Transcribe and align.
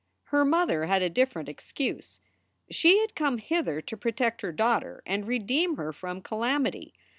Her 0.29 0.43
mother 0.43 0.85
had 0.87 1.03
a 1.03 1.11
different 1.11 1.47
excuse; 1.47 2.19
she 2.71 2.97
had 3.01 3.13
come 3.13 3.37
hither 3.37 3.81
to 3.81 3.95
protect 3.95 4.41
her 4.41 4.51
daughter 4.51 5.03
and 5.05 5.27
redeem 5.27 5.77
her 5.77 5.93
from 5.93 6.21
calamity. 6.23 6.95